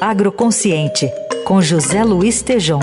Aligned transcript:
Agroconsciente, 0.00 1.10
com 1.44 1.60
José 1.60 2.04
Luiz 2.04 2.42
Tejom. 2.42 2.80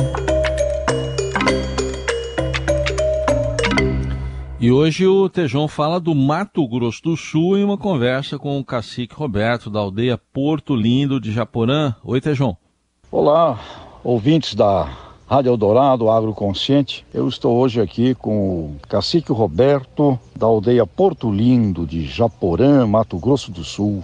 E 4.60 4.72
hoje 4.72 5.06
o 5.06 5.30
Tejão 5.30 5.68
fala 5.68 6.00
do 6.00 6.16
Mato 6.16 6.68
Grosso 6.68 7.02
do 7.04 7.18
Sul 7.18 7.58
em 7.58 7.64
uma 7.64 7.78
conversa 7.78 8.40
com 8.40 8.60
o 8.60 8.64
cacique 8.64 9.14
Roberto 9.14 9.70
da 9.70 9.80
aldeia 9.80 10.18
Porto 10.18 10.76
Lindo 10.76 11.20
de 11.20 11.32
Japorã. 11.32 11.94
Oi, 12.04 12.22
Tejão. 12.22 12.58
Olá, 13.12 13.60
ouvintes 14.04 14.56
da 14.56 14.90
Rádio 15.28 15.50
Eldorado 15.50 16.10
Agroconsciente. 16.10 17.06
Eu 17.14 17.28
estou 17.28 17.58
hoje 17.58 17.82
aqui 17.82 18.16
com 18.16 18.66
o 18.66 18.76
cacique 18.88 19.32
Roberto 19.32 20.20
da 20.36 20.46
aldeia 20.46 20.86
Porto 20.86 21.32
Lindo 21.32 21.86
de 21.86 22.06
Japorã, 22.06 22.86
Mato 22.86 23.18
Grosso 23.18 23.52
do 23.52 23.64
Sul, 23.64 24.04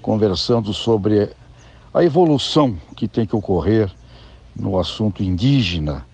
conversando 0.00 0.72
sobre 0.72 1.30
a 1.98 2.04
evolução 2.04 2.78
que 2.94 3.08
tem 3.08 3.26
que 3.26 3.34
ocorrer 3.34 3.90
no 4.54 4.78
assunto 4.78 5.20
indígena. 5.20 6.06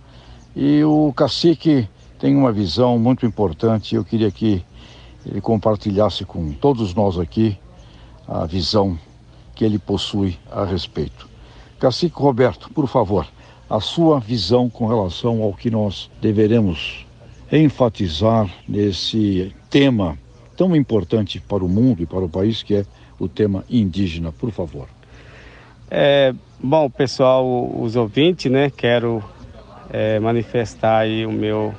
E 0.56 0.83
o 0.83 1.12
cacique 1.12 1.87
tem 2.19 2.34
uma 2.34 2.51
visão 2.51 2.98
muito 2.98 3.27
importante. 3.27 3.95
Eu 3.95 4.02
queria 4.02 4.30
que 4.30 4.65
ele 5.27 5.42
compartilhasse 5.42 6.25
com 6.25 6.52
todos 6.52 6.95
nós 6.95 7.19
aqui 7.19 7.59
a 8.27 8.47
visão 8.47 8.98
que 9.55 9.62
ele 9.62 9.78
possui 9.78 10.39
a 10.51 10.65
respeito. 10.65 11.28
Cacique 11.78 12.16
Roberto, 12.16 12.70
por 12.70 12.89
favor, 12.89 13.28
a 13.69 13.78
sua 13.78 14.19
visão 14.19 14.70
com 14.70 14.87
relação 14.87 15.42
ao 15.42 15.53
que 15.53 15.70
nós 15.70 16.11
deveremos 16.19 17.05
enfatizar 17.53 18.51
nesse 18.66 19.55
tema 19.69 20.19
tão 20.56 20.75
importante 20.75 21.41
para 21.41 21.62
o 21.62 21.69
mundo 21.69 22.03
e 22.03 22.06
para 22.06 22.25
o 22.25 22.28
país, 22.28 22.62
que 22.62 22.77
é 22.77 22.87
o 23.19 23.28
tema 23.28 23.66
indígena, 23.69 24.33
por 24.33 24.51
favor. 24.51 24.89
É, 25.97 26.34
bom, 26.59 26.91
pessoal, 26.91 27.47
os 27.80 27.95
ouvintes, 27.95 28.51
né, 28.51 28.69
quero 28.69 29.23
é, 29.89 30.19
manifestar 30.19 30.98
aí 30.98 31.25
o 31.25 31.31
meu 31.31 31.73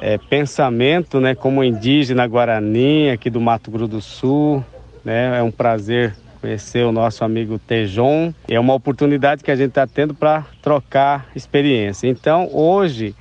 é, 0.00 0.18
pensamento, 0.18 1.20
né, 1.20 1.36
como 1.36 1.62
indígena 1.62 2.26
guarani 2.26 3.10
aqui 3.10 3.30
do 3.30 3.40
Mato 3.40 3.70
Grosso 3.70 3.86
do 3.86 4.00
Sul, 4.00 4.64
né, 5.04 5.38
é 5.38 5.42
um 5.44 5.52
prazer 5.52 6.16
conhecer 6.40 6.84
o 6.84 6.90
nosso 6.90 7.24
amigo 7.24 7.60
Tejon. 7.60 8.34
É 8.48 8.58
uma 8.58 8.74
oportunidade 8.74 9.44
que 9.44 9.50
a 9.52 9.56
gente 9.56 9.68
está 9.68 9.86
tendo 9.86 10.12
para 10.12 10.44
trocar 10.60 11.28
experiência. 11.36 12.08
Então, 12.08 12.48
hoje, 12.52 13.14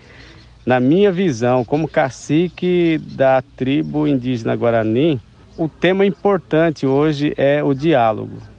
na 0.65 0.79
minha 0.79 1.11
visão, 1.11 1.63
como 1.63 1.87
cacique 1.87 2.99
da 3.15 3.43
tribo 3.55 4.07
indígena 4.07 4.55
Guarani, 4.55 5.21
o 5.55 5.69
tema 5.69 6.07
importante 6.07 6.87
hoje 6.87 7.35
é 7.37 7.63
o 7.63 7.75
diálogo. 7.75 8.49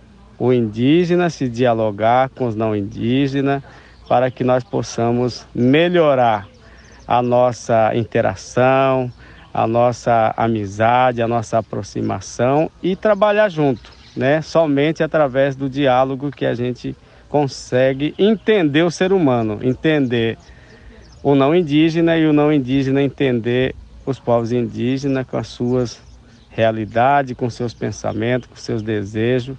O 0.42 0.52
indígena 0.52 1.30
se 1.30 1.48
dialogar 1.48 2.28
com 2.30 2.48
os 2.48 2.56
não 2.56 2.74
indígenas 2.74 3.62
para 4.08 4.28
que 4.28 4.42
nós 4.42 4.64
possamos 4.64 5.46
melhorar 5.54 6.48
a 7.06 7.22
nossa 7.22 7.94
interação, 7.94 9.08
a 9.54 9.68
nossa 9.68 10.34
amizade, 10.36 11.22
a 11.22 11.28
nossa 11.28 11.58
aproximação 11.58 12.68
e 12.82 12.96
trabalhar 12.96 13.48
junto 13.48 13.92
né? 14.16 14.42
Somente 14.42 15.00
através 15.00 15.54
do 15.54 15.70
diálogo 15.70 16.32
que 16.32 16.44
a 16.44 16.54
gente 16.54 16.96
consegue 17.28 18.12
entender 18.18 18.82
o 18.82 18.90
ser 18.90 19.12
humano, 19.12 19.60
entender 19.62 20.36
o 21.22 21.36
não 21.36 21.54
indígena 21.54 22.18
e 22.18 22.26
o 22.26 22.32
não 22.32 22.52
indígena 22.52 23.00
entender 23.00 23.76
os 24.04 24.18
povos 24.18 24.50
indígenas 24.50 25.24
com 25.24 25.36
as 25.36 25.46
suas 25.46 26.02
realidades, 26.50 27.36
com 27.36 27.48
seus 27.48 27.72
pensamentos, 27.72 28.48
com 28.48 28.56
seus 28.56 28.82
desejos 28.82 29.56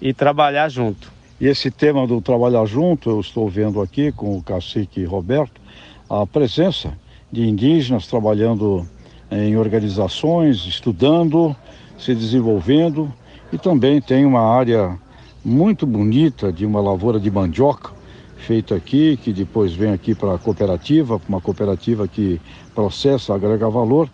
e 0.00 0.12
trabalhar 0.14 0.68
junto. 0.68 1.12
E 1.40 1.46
esse 1.46 1.70
tema 1.70 2.06
do 2.06 2.20
trabalhar 2.20 2.64
junto, 2.66 3.10
eu 3.10 3.20
estou 3.20 3.48
vendo 3.48 3.80
aqui 3.80 4.12
com 4.12 4.36
o 4.36 4.42
cacique 4.42 5.04
Roberto, 5.04 5.60
a 6.08 6.26
presença 6.26 6.92
de 7.30 7.48
indígenas 7.48 8.06
trabalhando 8.06 8.86
em 9.30 9.56
organizações, 9.56 10.66
estudando, 10.66 11.54
se 11.98 12.14
desenvolvendo 12.14 13.12
e 13.52 13.58
também 13.58 14.00
tem 14.00 14.24
uma 14.24 14.40
área 14.40 14.98
muito 15.44 15.86
bonita 15.86 16.52
de 16.52 16.66
uma 16.66 16.80
lavoura 16.80 17.18
de 17.18 17.30
mandioca 17.30 17.92
feita 18.36 18.74
aqui, 18.74 19.16
que 19.16 19.32
depois 19.32 19.72
vem 19.72 19.92
aqui 19.92 20.14
para 20.14 20.34
a 20.34 20.38
cooperativa, 20.38 21.20
uma 21.28 21.40
cooperativa 21.40 22.08
que 22.08 22.40
processa, 22.74 23.34
agrega 23.34 23.68
valor. 23.68 24.10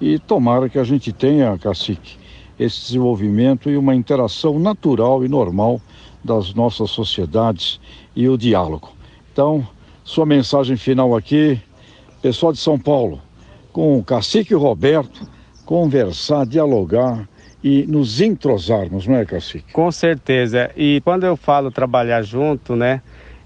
E 0.00 0.18
tomara 0.18 0.68
que 0.68 0.78
a 0.78 0.84
gente 0.84 1.12
tenha, 1.12 1.56
cacique, 1.58 2.18
esse 2.58 2.80
desenvolvimento 2.80 3.70
e 3.70 3.76
uma 3.76 3.94
interação 3.94 4.58
natural 4.58 5.24
e 5.24 5.28
normal 5.28 5.80
das 6.24 6.54
nossas 6.54 6.90
sociedades 6.90 7.80
e 8.14 8.28
o 8.28 8.36
diálogo. 8.36 8.92
Então, 9.32 9.66
sua 10.02 10.26
mensagem 10.26 10.76
final 10.76 11.14
aqui, 11.14 11.60
pessoal 12.22 12.52
de 12.52 12.58
São 12.58 12.78
Paulo, 12.78 13.20
com 13.72 13.98
o 13.98 14.04
cacique 14.04 14.54
Roberto, 14.54 15.28
conversar, 15.64 16.46
dialogar 16.46 17.28
e 17.62 17.84
nos 17.86 18.20
entrosarmos, 18.20 19.06
não 19.06 19.16
é, 19.16 19.24
Cacique? 19.24 19.72
Com 19.72 19.90
certeza. 19.90 20.70
E 20.76 21.00
quando 21.04 21.24
eu 21.24 21.36
falo 21.36 21.70
trabalhar 21.70 22.22
junto, 22.22 22.76
né, 22.76 23.02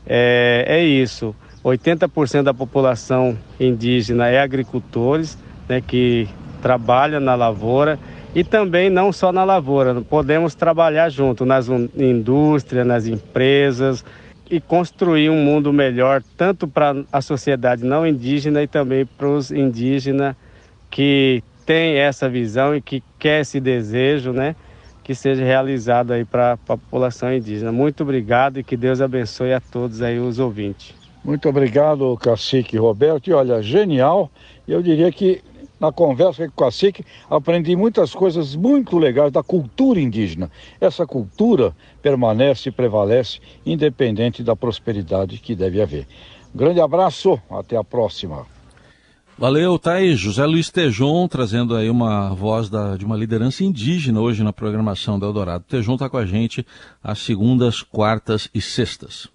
é, 0.07 0.65
é 0.69 0.85
isso. 0.85 1.35
80% 1.65 2.43
da 2.43 2.55
população 2.55 3.37
indígena 3.59 4.29
é 4.29 4.41
agricultores, 4.41 5.39
né, 5.69 5.81
que 5.81 6.29
trabalham 6.63 7.21
na 7.21 7.35
lavoura 7.35 7.99
e 8.35 8.45
também 8.45 8.89
não 8.89 9.13
só 9.13 9.33
na 9.33 9.45
lavoura, 9.45 10.01
podemos 10.03 10.55
trabalhar 10.55 11.09
junto 11.09 11.45
nas 11.45 11.69
indústrias, 11.69 12.87
nas 12.87 13.07
empresas 13.07 14.05
e 14.51 14.61
construir 14.61 15.31
um 15.31 15.45
mundo 15.45 15.73
melhor 15.73 16.23
tanto 16.37 16.67
para 16.67 17.05
a 17.13 17.21
sociedade 17.21 17.85
não 17.85 18.07
indígena 18.07 18.63
e 18.63 18.67
também 18.67 19.07
para 19.07 19.29
os 19.29 19.51
indígenas 19.51 20.35
que 20.91 21.43
tem 21.65 21.97
essa 21.97 22.29
visão 22.29 22.75
e 22.75 22.81
que 22.81 23.03
quer 23.19 23.43
esse 23.43 23.61
desejo, 23.61 24.33
né? 24.33 24.57
Que 25.05 25.15
seja 25.15 25.45
realizado 25.45 26.13
aí 26.13 26.25
para 26.25 26.53
a 26.53 26.57
população 26.57 27.33
indígena. 27.33 27.71
Muito 27.71 28.03
obrigado 28.03 28.59
e 28.59 28.65
que 28.65 28.77
Deus 28.77 29.01
abençoe 29.01 29.53
a 29.53 29.61
todos 29.61 30.03
aí 30.03 30.19
os 30.19 30.41
ouvintes. 30.41 30.95
Muito 31.25 31.49
obrigado, 31.49 32.17
cacique 32.17 32.77
Roberto. 32.77 33.29
E 33.29 33.33
olha, 33.33 33.63
genial. 33.63 34.31
Eu 34.67 34.83
diria 34.83 35.13
que 35.13 35.43
na 35.81 35.91
conversa 35.91 36.47
com 36.47 36.63
o 36.63 36.67
cacique 36.67 37.05
aprendi 37.29 37.75
muitas 37.75 38.15
coisas 38.15 38.55
muito 38.55 38.99
legais 38.99 39.33
da 39.33 39.43
cultura 39.43 39.99
indígena. 39.99 40.51
Essa 40.79 41.07
cultura 41.07 41.75
permanece 42.03 42.69
e 42.69 42.73
prevalece 42.73 43.41
independente 43.65 44.43
da 44.43 44.55
prosperidade 44.55 45.39
que 45.39 45.57
deve 45.57 45.81
haver. 45.81 46.07
Grande 46.55 46.81
abraço, 46.81 47.41
até 47.51 47.77
a 47.77 47.85
próxima. 47.85 48.47
Valeu, 49.41 49.79
tá 49.79 49.95
aí 49.95 50.15
José 50.15 50.45
Luiz 50.45 50.69
Tejon 50.69 51.27
trazendo 51.27 51.75
aí 51.75 51.89
uma 51.89 52.35
voz 52.35 52.69
da, 52.69 52.95
de 52.95 53.07
uma 53.07 53.17
liderança 53.17 53.65
indígena 53.65 54.21
hoje 54.21 54.43
na 54.43 54.53
programação 54.53 55.19
do 55.19 55.25
Eldorado. 55.25 55.65
Tejon 55.67 55.95
está 55.95 56.11
com 56.11 56.19
a 56.19 56.27
gente 56.27 56.67
às 57.03 57.21
segundas, 57.21 57.83
quartas 57.83 58.51
e 58.53 58.61
sextas. 58.61 59.31